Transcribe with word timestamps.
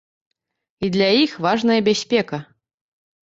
І 0.87 0.89
для 0.95 1.09
іх 1.25 1.35
важная 1.45 1.77
бяспека. 1.87 2.37